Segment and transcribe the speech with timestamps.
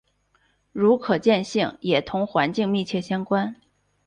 [0.71, 3.55] 如可见性也同环境密切相关。